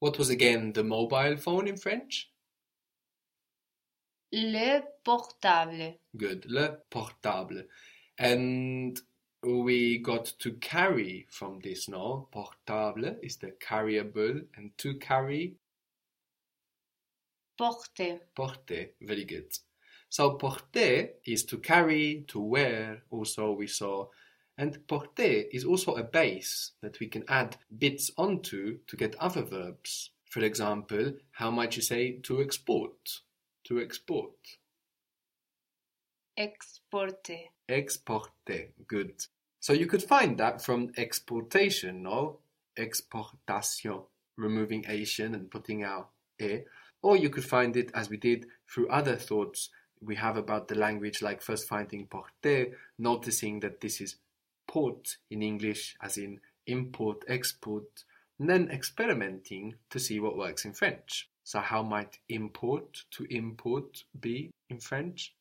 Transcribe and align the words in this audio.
What 0.00 0.18
was 0.18 0.30
again 0.30 0.72
the 0.72 0.84
mobile 0.84 1.36
phone 1.36 1.66
in 1.66 1.76
French? 1.76 2.30
Le 4.32 4.82
portable. 5.04 5.98
Good. 6.16 6.46
Le 6.48 6.78
portable. 6.90 7.64
And 8.18 9.00
we 9.42 9.98
got 9.98 10.32
to 10.40 10.52
carry 10.54 11.26
from 11.30 11.60
this, 11.60 11.88
no? 11.88 12.28
Portable 12.30 13.16
is 13.22 13.38
the 13.38 13.52
carryable, 13.60 14.42
and 14.56 14.76
to 14.78 14.94
carry, 14.98 15.56
Porter. 17.56 18.20
porter. 18.36 18.90
Very 19.00 19.24
good. 19.24 19.52
So 20.08 20.34
porter 20.34 21.08
is 21.26 21.44
to 21.46 21.58
carry, 21.58 22.24
to 22.28 22.40
wear, 22.40 23.02
also 23.10 23.52
we 23.52 23.66
saw. 23.66 24.06
And 24.58 24.84
porter 24.88 25.44
is 25.52 25.64
also 25.64 25.94
a 25.94 26.02
base 26.02 26.72
that 26.82 26.98
we 26.98 27.06
can 27.06 27.22
add 27.28 27.56
bits 27.78 28.10
onto 28.18 28.78
to 28.88 28.96
get 28.96 29.14
other 29.20 29.42
verbs. 29.42 30.10
For 30.28 30.40
example, 30.40 31.12
how 31.30 31.52
might 31.52 31.76
you 31.76 31.82
say 31.82 32.18
to 32.24 32.42
export? 32.42 33.20
To 33.64 33.80
export. 33.80 34.32
Exporter. 36.36 37.38
Exporter. 37.68 38.68
Good. 38.88 39.26
So 39.60 39.72
you 39.72 39.86
could 39.86 40.02
find 40.02 40.36
that 40.38 40.60
from 40.60 40.90
exportation, 40.96 42.02
no? 42.02 42.40
Exportation, 42.76 44.00
removing 44.36 44.84
Asian 44.88 45.34
and 45.36 45.50
putting 45.50 45.84
out 45.84 46.10
e. 46.40 46.60
Or 47.00 47.16
you 47.16 47.30
could 47.30 47.44
find 47.44 47.76
it 47.76 47.92
as 47.94 48.10
we 48.10 48.16
did 48.16 48.46
through 48.68 48.88
other 48.88 49.14
thoughts 49.14 49.70
we 50.00 50.16
have 50.16 50.36
about 50.36 50.68
the 50.68 50.74
language, 50.76 51.22
like 51.22 51.42
first 51.42 51.68
finding 51.68 52.06
porter, 52.06 52.76
noticing 52.98 53.60
that 53.60 53.80
this 53.80 54.00
is 54.00 54.16
port 54.68 55.16
in 55.30 55.42
English, 55.42 55.96
as 56.00 56.16
in 56.16 56.40
import, 56.68 57.24
export, 57.26 58.04
and 58.38 58.48
then 58.48 58.68
experimenting 58.70 59.74
to 59.90 59.98
see 59.98 60.20
what 60.20 60.36
works 60.36 60.64
in 60.64 60.72
French. 60.72 61.28
So, 61.42 61.58
how 61.60 61.82
might 61.82 62.18
import 62.28 63.04
to 63.12 63.24
import 63.30 64.04
be 64.20 64.50
in 64.70 64.78
French? 64.78 65.34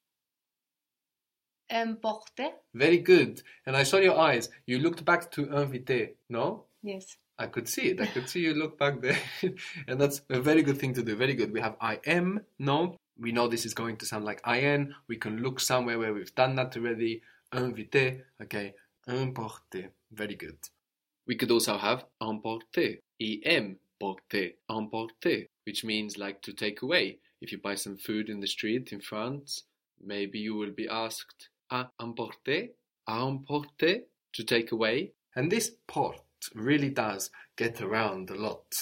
Importer. 1.70 2.52
Very 2.74 3.00
good. 3.00 3.42
And 3.66 3.76
I 3.76 3.84
saw 3.84 3.98
your 3.98 4.18
eyes. 4.18 4.50
You 4.66 4.80
looked 4.80 5.04
back 5.04 5.30
to 5.32 5.48
invité, 5.48 6.14
no? 6.30 6.64
Yes. 6.82 7.18
I 7.38 7.48
could 7.48 7.68
see 7.68 7.90
it. 7.90 8.02
I 8.02 8.06
could 8.06 8.30
see 8.30 8.40
you 8.40 8.54
look 8.54 8.80
back 8.80 9.02
there. 9.02 9.20
and 9.88 10.00
that's 10.00 10.22
a 10.30 10.40
very 10.40 10.64
good 10.64 10.80
thing 10.80 10.94
to 10.94 11.04
do. 11.04 11.16
Very 11.16 11.36
good. 11.36 11.52
We 11.52 11.60
have 11.60 11.76
I 11.82 12.00
am, 12.06 12.42
no? 12.58 12.96
We 13.20 13.32
know 13.32 13.48
this 13.48 13.66
is 13.66 13.74
going 13.74 13.98
to 13.98 14.06
sound 14.06 14.26
like 14.26 14.42
IN. 14.48 14.96
We 15.08 15.18
can 15.18 15.44
look 15.44 15.60
somewhere 15.60 16.00
where 16.00 16.14
we've 16.14 16.34
done 16.34 16.56
that 16.56 16.78
already. 16.78 17.22
Invité, 17.54 18.22
okay. 18.42 18.74
Importer. 19.08 19.92
Very 20.12 20.36
good. 20.36 20.58
We 21.26 21.36
could 21.36 21.52
also 21.52 21.78
have 21.78 22.06
emporter. 22.22 23.00
Im 23.20 23.78
porter. 24.00 24.52
Emporter, 24.70 25.48
which 25.66 25.84
means 25.84 26.18
like 26.18 26.42
to 26.42 26.54
take 26.54 26.82
away. 26.82 27.20
If 27.42 27.52
you 27.52 27.58
buy 27.58 27.76
some 27.76 27.98
food 27.98 28.30
in 28.30 28.40
the 28.40 28.48
street 28.48 28.92
in 28.92 29.02
France, 29.02 29.64
maybe 30.04 30.40
you 30.40 30.56
will 30.56 30.72
be 30.72 30.88
asked 30.88 31.50
à 31.72 31.90
emporter, 32.00 32.72
à 33.08 33.22
emporter, 33.22 34.04
to 34.34 34.44
take 34.44 34.72
away. 34.72 35.12
And 35.36 35.52
this 35.52 35.72
port 35.88 36.22
really 36.54 36.90
does 36.90 37.30
get 37.56 37.82
around 37.82 38.30
a 38.30 38.36
lot 38.36 38.74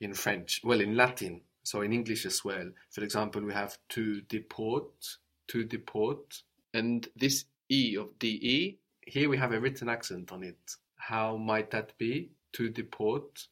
in 0.00 0.14
French, 0.14 0.60
well, 0.62 0.80
in 0.80 0.96
Latin, 0.96 1.40
so 1.62 1.80
in 1.82 1.92
English 1.92 2.26
as 2.26 2.44
well. 2.44 2.70
For 2.90 3.02
example, 3.02 3.42
we 3.42 3.52
have 3.52 3.78
to 3.90 4.20
deport, 4.22 5.18
to 5.48 5.64
deport, 5.64 6.42
and 6.72 7.08
this 7.16 7.44
E 7.70 7.96
of 7.96 8.18
DE, 8.18 8.78
here 9.06 9.28
we 9.28 9.38
have 9.38 9.52
a 9.52 9.60
written 9.60 9.88
accent 9.88 10.32
on 10.32 10.42
it. 10.42 10.76
How 10.96 11.36
might 11.36 11.70
that 11.70 11.96
be? 11.98 12.30
To 12.52 12.68
deport, 12.68 13.48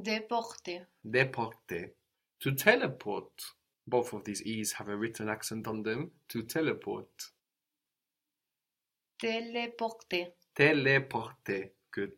Deporte. 0.00 0.86
Deporte. 1.04 1.94
To 2.40 2.52
teleport, 2.52 3.30
both 3.86 4.12
of 4.14 4.24
these 4.24 4.42
E's 4.42 4.72
have 4.72 4.88
a 4.88 4.96
written 4.96 5.28
accent 5.28 5.66
on 5.66 5.82
them. 5.82 6.12
To 6.30 6.42
teleport. 6.42 7.30
Téléporter. 9.22 10.32
Teleporter. 10.56 11.70
Good. 11.90 12.16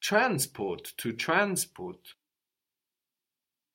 Transport. 0.00 0.92
To 0.98 1.12
transport. 1.12 2.14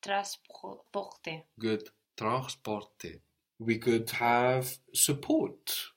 Transporter. 0.02 1.44
Good. 1.60 1.90
Transporter. 2.18 3.20
We 3.60 3.78
could 3.80 4.10
have 4.12 4.78
support. 4.94 5.92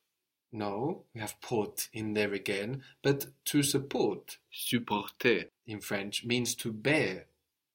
No, 0.52 1.04
we 1.14 1.20
have 1.20 1.40
port 1.40 1.88
in 1.94 2.12
there 2.12 2.34
again. 2.34 2.82
But 3.02 3.26
to 3.46 3.62
support, 3.62 4.36
supporter 4.52 5.44
in 5.66 5.80
French, 5.80 6.24
means 6.24 6.54
to 6.56 6.72
bear, 6.72 7.26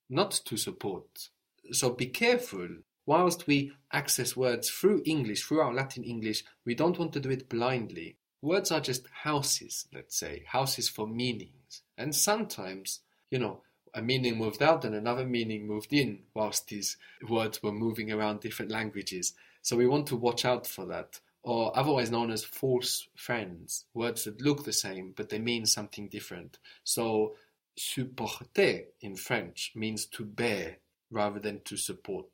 not 0.09 0.31
to 0.45 0.57
support. 0.57 1.29
So 1.71 1.89
be 1.89 2.05
careful. 2.05 2.67
Whilst 3.05 3.47
we 3.47 3.71
access 3.91 4.35
words 4.35 4.69
through 4.69 5.01
English, 5.05 5.43
through 5.43 5.61
our 5.61 5.73
Latin 5.73 6.03
English, 6.03 6.43
we 6.65 6.75
don't 6.75 6.99
want 6.99 7.13
to 7.13 7.19
do 7.19 7.29
it 7.29 7.49
blindly. 7.49 8.17
Words 8.41 8.71
are 8.71 8.81
just 8.81 9.07
houses, 9.23 9.87
let's 9.93 10.19
say, 10.19 10.43
houses 10.45 10.87
for 10.87 11.07
meanings. 11.07 11.81
And 11.97 12.13
sometimes, 12.13 12.99
you 13.31 13.39
know, 13.39 13.61
a 13.93 14.01
meaning 14.01 14.37
moved 14.37 14.61
out 14.61 14.85
and 14.85 14.93
another 14.93 15.25
meaning 15.25 15.65
moved 15.65 15.91
in 15.91 16.19
whilst 16.35 16.67
these 16.67 16.97
words 17.27 17.63
were 17.63 17.71
moving 17.71 18.11
around 18.11 18.41
different 18.41 18.71
languages. 18.71 19.33
So 19.63 19.75
we 19.75 19.87
want 19.87 20.05
to 20.07 20.15
watch 20.15 20.45
out 20.45 20.67
for 20.67 20.85
that. 20.85 21.19
Or 21.43 21.77
otherwise 21.77 22.11
known 22.11 22.31
as 22.31 22.43
false 22.43 23.07
friends, 23.15 23.85
words 23.93 24.25
that 24.25 24.41
look 24.41 24.65
the 24.65 24.73
same 24.73 25.13
but 25.15 25.29
they 25.29 25.39
mean 25.39 25.65
something 25.65 26.09
different. 26.09 26.59
So 26.83 27.35
supporter 27.77 28.81
in 29.01 29.15
French 29.15 29.71
means 29.75 30.05
to 30.07 30.25
bear 30.25 30.77
rather 31.09 31.39
than 31.39 31.61
to 31.65 31.77
support. 31.77 32.27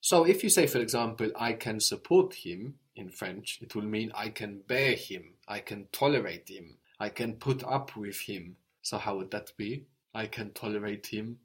So 0.00 0.24
if 0.24 0.42
you 0.42 0.50
say, 0.50 0.66
for 0.66 0.78
example, 0.78 1.30
I 1.36 1.52
can 1.52 1.80
support 1.80 2.34
him 2.34 2.74
in 2.96 3.08
French, 3.08 3.58
it 3.62 3.74
will 3.74 3.82
mean 3.82 4.12
I 4.14 4.28
can 4.28 4.60
bear 4.66 4.94
him, 4.94 5.34
I 5.48 5.60
can 5.60 5.88
tolerate 5.92 6.48
him, 6.48 6.76
I 6.98 7.08
can 7.08 7.34
put 7.34 7.64
up 7.64 7.96
with 7.96 8.18
him. 8.20 8.56
So 8.82 8.98
how 8.98 9.16
would 9.16 9.30
that 9.30 9.52
be? 9.56 9.86
I 10.14 10.26
can 10.26 10.50
tolerate 10.50 11.06
him. 11.06 11.38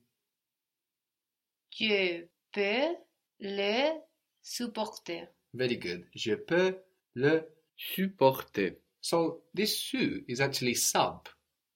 Je 1.72 2.24
peux 2.52 2.96
le 3.40 4.02
supporter. 4.42 5.28
Very 5.54 5.78
good. 5.78 6.06
Je 6.16 6.36
peux 6.36 6.76
le 7.16 7.44
supporter. 7.76 8.78
So 9.02 9.44
this 9.54 9.80
su 9.80 10.24
is 10.28 10.42
actually 10.42 10.74
sub. 10.74 11.30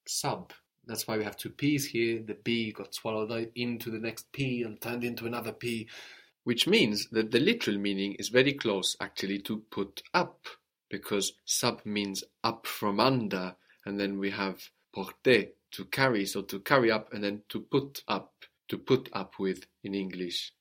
Sub. 0.05 0.51
That's 0.85 1.07
why 1.07 1.17
we 1.17 1.23
have 1.23 1.37
two 1.37 1.51
P's 1.51 1.85
here. 1.85 2.21
The 2.25 2.37
B 2.43 2.71
got 2.71 2.93
swallowed 2.93 3.51
into 3.55 3.91
the 3.91 3.99
next 3.99 4.31
P 4.31 4.63
and 4.63 4.81
turned 4.81 5.03
into 5.03 5.25
another 5.25 5.51
P. 5.51 5.87
Which 6.43 6.67
means 6.67 7.07
that 7.11 7.31
the 7.31 7.39
literal 7.39 7.77
meaning 7.77 8.15
is 8.15 8.29
very 8.29 8.53
close 8.53 8.97
actually 8.99 9.39
to 9.43 9.63
put 9.69 10.01
up. 10.13 10.47
Because 10.89 11.33
sub 11.45 11.85
means 11.85 12.23
up 12.43 12.67
from 12.67 12.99
under. 12.99 13.55
And 13.85 13.99
then 13.99 14.19
we 14.19 14.31
have 14.31 14.69
porter, 14.93 15.45
to 15.71 15.85
carry. 15.85 16.25
So 16.25 16.41
to 16.41 16.59
carry 16.59 16.91
up 16.91 17.13
and 17.13 17.23
then 17.23 17.43
to 17.49 17.61
put 17.61 18.03
up. 18.07 18.33
To 18.69 18.77
put 18.77 19.09
up 19.13 19.37
with 19.39 19.65
in 19.83 19.93
English. 19.93 20.53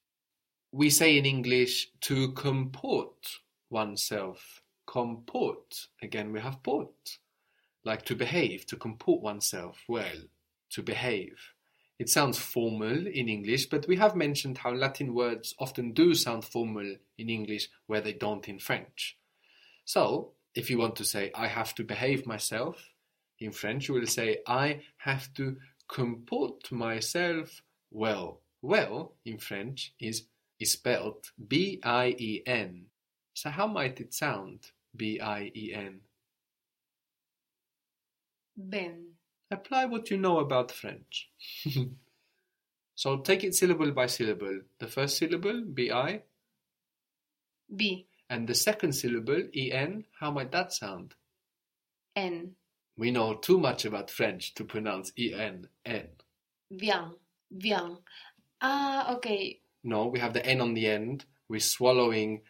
We 0.73 0.91
say 0.91 1.19
in 1.19 1.27
English 1.27 1.89
to 2.03 2.33
comport 2.33 3.41
oneself. 3.71 4.63
Comport. 4.87 5.89
Again, 6.03 6.33
we 6.33 6.41
have 6.41 6.63
port. 6.63 7.19
Like 7.85 8.05
to 8.07 8.15
behave, 8.15 8.67
to 8.67 8.77
comport 8.77 9.23
oneself 9.23 9.83
well, 9.89 10.29
to 10.71 10.83
behave. 10.83 11.39
It 11.99 12.09
sounds 12.09 12.39
formal 12.39 13.07
in 13.07 13.29
English, 13.29 13.67
but 13.67 13.87
we 13.87 13.97
have 13.97 14.17
mentioned 14.17 14.59
how 14.59 14.73
Latin 14.73 15.13
words 15.13 15.55
often 15.59 15.93
do 15.93 16.15
sound 16.15 16.45
formal 16.45 16.97
in 17.19 17.29
English 17.29 17.69
where 17.87 18.01
they 18.01 18.15
don't 18.15 18.49
in 18.49 18.59
French. 18.59 19.19
So, 19.85 20.33
if 20.55 20.71
you 20.71 20.79
want 20.79 20.97
to 20.97 21.05
say, 21.05 21.31
I 21.35 21.49
have 21.49 21.75
to 21.75 21.85
behave 21.85 22.27
myself, 22.27 22.91
in 23.39 23.53
French 23.53 23.89
you 23.89 23.95
will 23.95 24.07
say, 24.07 24.39
I 24.47 24.83
have 24.99 25.33
to 25.35 25.57
comport 25.89 26.71
myself 26.73 27.61
well. 27.91 28.41
Well, 28.63 29.17
in 29.25 29.39
French, 29.39 29.93
is, 30.01 30.25
is 30.61 30.73
spelled 30.73 31.33
B 31.49 31.81
I 31.83 32.15
E 32.19 32.43
N. 32.47 32.87
So, 33.35 33.51
how 33.51 33.67
might 33.67 34.01
it 34.01 34.15
sound? 34.15 34.71
B 34.95 35.19
I 35.21 35.51
E 35.55 35.73
N. 35.75 36.01
Ben. 38.57 39.15
Apply 39.51 39.87
what 39.87 40.11
you 40.11 40.17
know 40.17 40.39
about 40.39 40.71
French. 40.71 41.31
so 42.95 43.19
take 43.19 43.43
it 43.43 43.55
syllable 43.55 43.91
by 43.91 44.07
syllable. 44.07 44.61
The 44.79 44.87
first 44.87 45.17
syllable, 45.17 45.65
bi, 45.67 46.23
B. 47.75 48.07
and 48.29 48.47
the 48.47 48.55
second 48.55 48.93
syllable, 48.93 49.43
en, 49.55 50.05
how 50.19 50.31
might 50.31 50.53
that 50.53 50.73
sound? 50.73 51.15
N. 52.15 52.55
We 52.97 53.11
know 53.11 53.35
too 53.35 53.59
much 53.59 53.85
about 53.85 54.11
French 54.11 54.55
to 54.55 54.65
pronounce 54.65 55.13
en, 55.19 55.67
en. 55.85 56.09
Viens. 56.71 57.15
Viens. 57.51 57.99
Ah, 58.61 59.15
okay. 59.17 59.61
No, 59.83 60.07
we 60.07 60.19
have 60.19 60.33
the 60.33 60.45
n 60.45 60.61
on 60.61 60.75
the 60.75 60.87
end. 60.87 61.25
We're 61.49 61.61
swallowing 61.61 62.43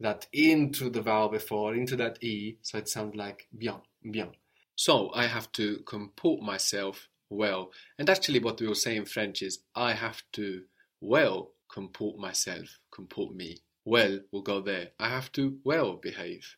that 0.00 0.26
into 0.32 0.90
the 0.90 1.02
vowel 1.02 1.28
before, 1.28 1.74
into 1.74 1.96
that 1.96 2.22
e, 2.22 2.58
so 2.62 2.78
it 2.78 2.88
sounds 2.88 3.16
like 3.16 3.48
bien, 3.56 3.80
bien. 4.02 4.30
So 4.76 5.10
I 5.12 5.26
have 5.26 5.50
to 5.52 5.78
comport 5.86 6.40
myself 6.40 7.08
well. 7.30 7.72
And 7.98 8.08
actually, 8.08 8.38
what 8.40 8.60
we 8.60 8.66
will 8.66 8.74
say 8.74 8.96
in 8.96 9.04
French 9.04 9.42
is 9.42 9.60
I 9.74 9.92
have 9.92 10.22
to 10.34 10.62
well 11.00 11.52
comport 11.72 12.18
myself, 12.18 12.78
comport 12.90 13.34
me. 13.34 13.58
Well 13.84 14.20
will 14.32 14.42
go 14.42 14.60
there. 14.60 14.90
I 14.98 15.08
have 15.08 15.32
to 15.32 15.58
well 15.64 15.96
behave. 15.96 16.56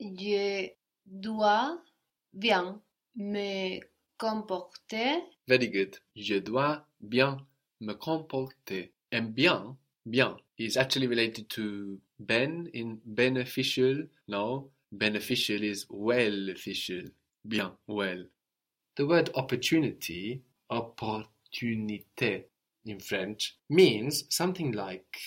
Je 0.00 0.74
dois 1.04 1.78
bien 2.32 2.80
me 3.16 3.80
comporter. 4.18 5.22
Very 5.46 5.68
good. 5.68 5.98
Je 6.16 6.40
dois 6.40 6.80
bien 7.00 7.40
me 7.84 7.94
comporter. 7.94 8.88
And 9.12 9.34
bien, 9.34 9.76
bien 10.08 10.36
is 10.58 10.76
actually 10.76 11.06
related 11.06 11.48
to 11.50 11.98
ben 12.18 12.68
in 12.72 13.00
beneficial. 13.04 14.04
No, 14.28 14.70
beneficial 14.92 15.62
is 15.62 15.86
well 15.88 16.50
official. 16.50 17.02
Bien, 17.46 17.70
well. 17.86 18.24
The 18.96 19.06
word 19.06 19.30
opportunity, 19.34 20.40
opportunité 20.70 22.44
in 22.86 23.00
French, 23.00 23.56
means 23.68 24.24
something 24.28 24.72
like 24.72 25.18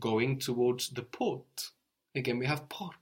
going 0.00 0.38
towards 0.38 0.90
the 0.90 1.02
port. 1.02 1.70
Again, 2.14 2.38
we 2.38 2.46
have 2.46 2.68
port. 2.68 2.94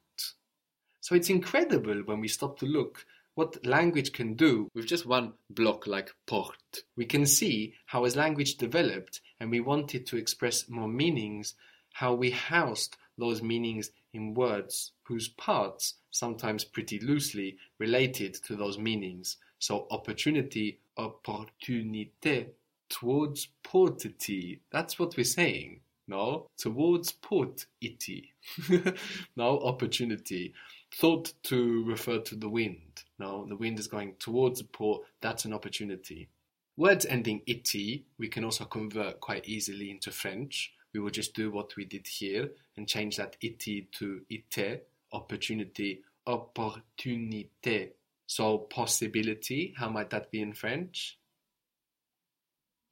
So 1.00 1.14
it's 1.14 1.30
incredible 1.30 2.02
when 2.04 2.20
we 2.20 2.28
stop 2.28 2.58
to 2.58 2.66
look 2.66 3.04
what 3.40 3.64
language 3.64 4.12
can 4.12 4.34
do 4.34 4.68
with 4.74 4.84
just 4.84 5.06
one 5.06 5.32
block 5.48 5.86
like 5.86 6.10
port. 6.26 6.82
We 6.94 7.06
can 7.06 7.24
see 7.24 7.72
how 7.86 8.04
as 8.04 8.14
language 8.14 8.58
developed 8.58 9.22
and 9.40 9.50
we 9.50 9.60
wanted 9.60 10.06
to 10.08 10.18
express 10.18 10.68
more 10.68 10.88
meanings, 10.88 11.54
how 11.94 12.12
we 12.12 12.32
housed 12.32 12.98
those 13.16 13.40
meanings 13.40 13.92
in 14.12 14.34
words 14.34 14.92
whose 15.04 15.28
parts, 15.28 15.94
sometimes 16.10 16.64
pretty 16.64 17.00
loosely, 17.00 17.56
related 17.78 18.34
to 18.44 18.56
those 18.56 18.76
meanings. 18.76 19.38
So 19.58 19.86
opportunity, 19.90 20.80
opportunité, 20.98 22.48
towards 22.90 23.48
portity. 23.62 24.60
That's 24.70 24.98
what 24.98 25.16
we're 25.16 25.24
saying. 25.24 25.80
No, 26.10 26.48
towards 26.56 27.12
port 27.12 27.66
ity. 27.80 28.32
no, 29.36 29.60
opportunity. 29.60 30.52
Thought 30.92 31.32
to 31.44 31.84
refer 31.84 32.18
to 32.18 32.34
the 32.34 32.48
wind. 32.48 33.04
No, 33.20 33.46
the 33.46 33.54
wind 33.54 33.78
is 33.78 33.86
going 33.86 34.16
towards 34.18 34.58
the 34.58 34.66
port. 34.66 35.02
That's 35.20 35.44
an 35.44 35.52
opportunity. 35.52 36.28
Words 36.76 37.06
ending 37.06 37.42
ity 37.46 38.06
we 38.18 38.26
can 38.26 38.42
also 38.42 38.64
convert 38.64 39.20
quite 39.20 39.48
easily 39.48 39.88
into 39.88 40.10
French. 40.10 40.72
We 40.92 40.98
will 40.98 41.10
just 41.10 41.32
do 41.32 41.52
what 41.52 41.76
we 41.76 41.84
did 41.84 42.08
here 42.08 42.50
and 42.76 42.88
change 42.88 43.16
that 43.18 43.36
ity 43.40 43.86
to 43.98 44.22
ite, 44.32 44.82
opportunity, 45.12 46.02
opportunité. 46.26 47.90
So 48.26 48.58
possibility, 48.58 49.74
how 49.76 49.90
might 49.90 50.10
that 50.10 50.32
be 50.32 50.42
in 50.42 50.54
French? 50.54 51.20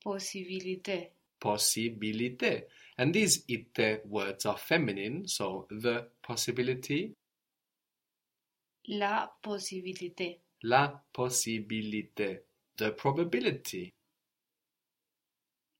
Possibilité. 0.05 1.11
Possibilité. 1.41 2.67
And 2.99 3.15
these 3.15 3.45
ite 3.49 4.00
words 4.06 4.45
are 4.45 4.56
feminine, 4.59 5.27
so 5.29 5.67
the 5.71 6.09
possibility, 6.23 7.15
La 8.89 9.31
possibilité. 9.43 10.41
la 10.62 11.00
possibilité, 11.12 12.41
the 12.77 12.91
probability, 12.91 13.93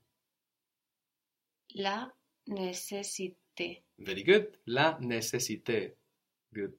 La 1.78 2.10
nécessité. 2.46 3.82
Very 3.98 4.22
good. 4.24 4.48
La 4.66 4.98
nécessité. 5.00 5.96
Good. 6.54 6.74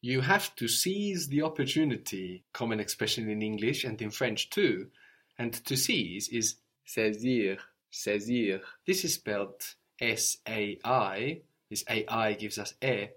You 0.00 0.20
have 0.20 0.54
to 0.54 0.68
seize 0.68 1.28
the 1.28 1.42
opportunity. 1.42 2.44
Common 2.52 2.78
expression 2.78 3.28
in 3.28 3.42
English 3.42 3.82
and 3.84 4.00
in 4.00 4.10
French 4.10 4.48
too. 4.48 4.90
And 5.38 5.52
to 5.64 5.76
seize 5.76 6.28
is 6.28 6.60
saisir. 6.86 7.58
Saisir. 7.90 8.60
This 8.86 9.04
is 9.04 9.14
spelled 9.14 9.74
S-A-I. 10.00 11.42
This 11.68 11.84
A-I 11.88 12.34
gives 12.34 12.58
us 12.58 12.74
E, 12.80 13.08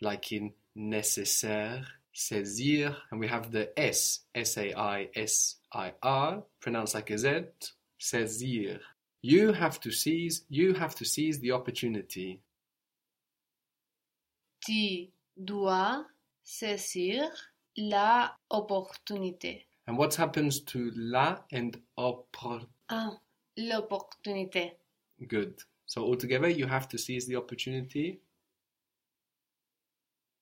like 0.00 0.32
in 0.32 0.54
nécessaire, 0.74 1.84
saisir. 2.14 2.96
And 3.10 3.20
we 3.20 3.28
have 3.28 3.50
the 3.50 3.78
S, 3.78 4.20
S-A-I-S-I-R, 4.34 4.82
pronounced 6.60 6.94
like 6.94 7.10
a 7.10 7.18
Z, 7.18 7.44
saisir. 7.98 8.80
You 9.22 9.52
have 9.52 9.80
to 9.80 9.90
seize, 9.90 10.44
you 10.48 10.74
have 10.74 10.94
to 10.96 11.04
seize 11.04 11.38
the 11.40 11.52
opportunity. 11.52 12.40
Tu 14.66 15.08
dois 15.36 16.04
saisir 16.42 17.30
la 17.76 18.36
opportunité. 18.50 19.66
And 19.86 19.98
what 19.98 20.14
happens 20.14 20.60
to 20.60 20.90
la 20.94 21.44
and 21.52 21.76
oppor? 21.98 22.66
Ah, 22.88 23.18
l'opportunité. 23.58 24.72
Good. 25.26 25.62
So 25.86 26.02
altogether, 26.04 26.48
you 26.48 26.66
have 26.66 26.88
to 26.88 26.98
seize 26.98 27.26
the 27.26 27.36
opportunity. 27.36 28.20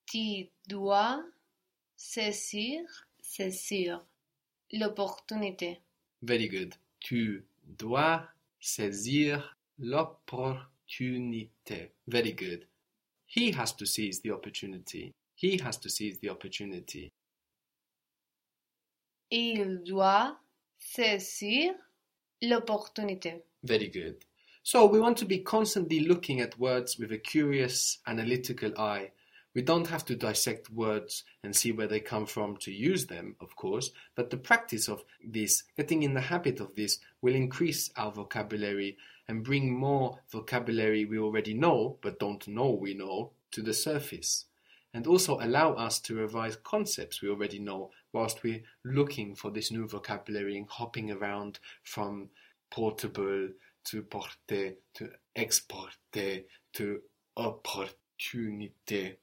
Tu 0.06 0.48
dois 0.68 1.22
saisir, 1.96 2.84
saisir 3.20 4.00
l'opportunité. 4.72 5.78
Very 6.22 6.48
good. 6.48 6.74
Tu 7.00 7.44
dois 7.76 8.28
saisir 8.60 9.56
l'opportunité. 9.78 11.92
Very 12.06 12.32
good. 12.32 12.66
He 13.26 13.52
has 13.52 13.76
to 13.76 13.86
seize 13.86 14.20
the 14.22 14.30
opportunity. 14.30 15.14
He 15.34 15.58
has 15.58 15.78
to 15.78 15.88
seize 15.88 16.18
the 16.20 16.30
opportunity. 16.30 17.12
Il 19.30 19.82
doit 19.84 20.36
saisir 20.78 21.74
l'opportunité. 22.42 23.42
Very 23.62 23.88
good. 23.88 24.24
So 24.62 24.86
we 24.86 25.00
want 25.00 25.16
to 25.18 25.24
be 25.24 25.38
constantly 25.38 26.00
looking 26.00 26.40
at 26.40 26.58
words 26.58 26.98
with 26.98 27.12
a 27.12 27.18
curious, 27.18 27.98
analytical 28.06 28.72
eye. 28.78 29.10
We 29.58 29.64
don't 29.64 29.88
have 29.88 30.04
to 30.04 30.14
dissect 30.14 30.70
words 30.70 31.24
and 31.42 31.56
see 31.56 31.72
where 31.72 31.88
they 31.88 31.98
come 31.98 32.26
from 32.26 32.58
to 32.58 32.70
use 32.70 33.06
them, 33.06 33.34
of 33.40 33.56
course, 33.56 33.90
but 34.14 34.30
the 34.30 34.36
practice 34.36 34.86
of 34.86 35.02
this, 35.20 35.64
getting 35.76 36.04
in 36.04 36.14
the 36.14 36.20
habit 36.20 36.60
of 36.60 36.76
this, 36.76 37.00
will 37.20 37.34
increase 37.34 37.90
our 37.96 38.12
vocabulary 38.12 38.96
and 39.26 39.42
bring 39.42 39.76
more 39.76 40.20
vocabulary 40.30 41.06
we 41.06 41.18
already 41.18 41.54
know, 41.54 41.98
but 42.02 42.20
don't 42.20 42.46
know 42.46 42.70
we 42.70 42.94
know, 42.94 43.32
to 43.50 43.60
the 43.60 43.74
surface. 43.74 44.44
And 44.94 45.08
also 45.08 45.40
allow 45.40 45.72
us 45.72 45.98
to 46.02 46.14
revise 46.14 46.54
concepts 46.54 47.20
we 47.20 47.28
already 47.28 47.58
know 47.58 47.90
whilst 48.12 48.44
we're 48.44 48.62
looking 48.84 49.34
for 49.34 49.50
this 49.50 49.72
new 49.72 49.88
vocabulary 49.88 50.56
and 50.56 50.68
hopping 50.68 51.10
around 51.10 51.58
from 51.82 52.30
portable 52.70 53.48
to 53.86 54.02
porter 54.02 54.74
to 54.94 55.10
exporter 55.34 56.44
to 56.74 57.02
opportunité. 57.36 59.16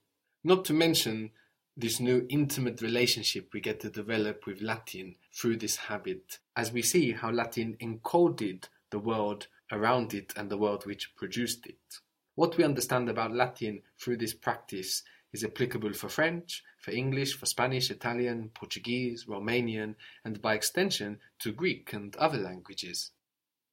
Not 0.48 0.64
to 0.66 0.74
mention 0.74 1.32
this 1.76 2.00
new 2.00 2.28
intimate 2.30 2.80
relationship 2.80 3.52
we 3.52 3.60
get 3.60 3.80
to 3.80 3.90
develop 3.90 4.46
with 4.46 4.62
Latin 4.62 5.16
through 5.34 5.58
this 5.58 5.76
habit, 5.76 6.38
as 6.56 6.72
we 6.72 6.84
see 6.84 7.14
how 7.14 7.32
Latin 7.32 7.76
encoded 7.82 8.66
the 8.92 9.00
world 9.00 9.48
around 9.72 10.14
it 10.14 10.34
and 10.38 10.52
the 10.52 10.58
world 10.60 10.86
which 10.86 11.16
produced 11.16 11.66
it. 11.66 12.00
What 12.36 12.58
we 12.58 12.64
understand 12.64 13.10
about 13.10 13.34
Latin 13.34 13.82
through 14.00 14.18
this 14.18 14.36
practice 14.36 15.02
is 15.34 15.44
applicable 15.44 15.94
for 15.94 16.10
French, 16.10 16.64
for 16.78 16.92
English, 16.92 17.34
for 17.34 17.48
Spanish, 17.48 17.90
Italian, 17.90 18.52
Portuguese, 18.54 19.26
Romanian, 19.26 19.96
and 20.24 20.44
by 20.44 20.54
extension 20.54 21.18
to 21.40 21.54
Greek 21.54 21.92
and 21.92 22.16
other 22.18 22.38
languages. 22.38 23.10